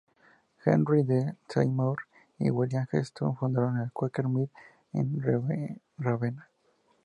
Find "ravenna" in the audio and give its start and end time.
5.99-6.47